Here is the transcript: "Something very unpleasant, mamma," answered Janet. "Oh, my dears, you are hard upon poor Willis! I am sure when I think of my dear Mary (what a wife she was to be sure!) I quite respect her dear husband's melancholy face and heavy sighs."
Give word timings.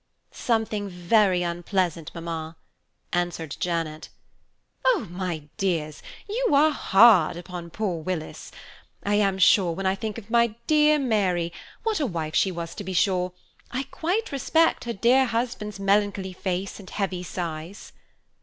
"Something 0.31 0.89
very 0.89 1.43
unpleasant, 1.43 2.09
mamma," 2.15 2.55
answered 3.13 3.55
Janet. 3.59 4.09
"Oh, 4.83 5.05
my 5.11 5.43
dears, 5.57 6.01
you 6.27 6.55
are 6.55 6.71
hard 6.71 7.37
upon 7.37 7.69
poor 7.69 8.01
Willis! 8.01 8.51
I 9.03 9.13
am 9.13 9.37
sure 9.37 9.73
when 9.73 9.85
I 9.85 9.93
think 9.93 10.17
of 10.17 10.31
my 10.31 10.55
dear 10.65 10.97
Mary 10.97 11.53
(what 11.83 11.99
a 11.99 12.07
wife 12.07 12.33
she 12.33 12.51
was 12.51 12.73
to 12.73 12.83
be 12.83 12.93
sure!) 12.93 13.31
I 13.69 13.83
quite 13.91 14.31
respect 14.31 14.85
her 14.85 14.93
dear 14.93 15.25
husband's 15.27 15.79
melancholy 15.79 16.33
face 16.33 16.79
and 16.79 16.89
heavy 16.89 17.21
sighs." 17.21 17.93